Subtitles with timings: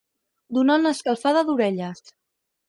[0.57, 2.03] Donar una escalfada d'orelles.